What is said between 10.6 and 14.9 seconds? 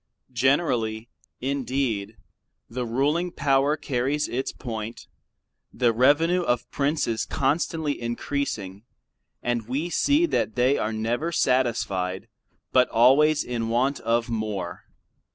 are never satisfied, but always in want of more.